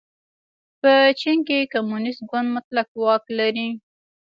[0.79, 3.69] په چین کې کمونېست ګوند مطلق واک لري.